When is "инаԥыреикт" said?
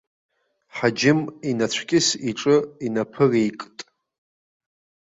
2.85-3.77